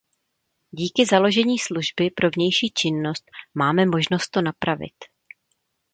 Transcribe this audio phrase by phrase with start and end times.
[0.71, 4.95] Díky založení služby pro vnější činnost máme možnost to napravit.